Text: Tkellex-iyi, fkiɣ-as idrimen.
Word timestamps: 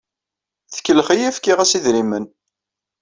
Tkellex-iyi, 0.73 1.29
fkiɣ-as 1.37 1.73
idrimen. 1.77 2.25